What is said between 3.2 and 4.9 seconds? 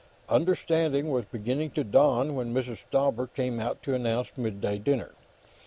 came out to announce midday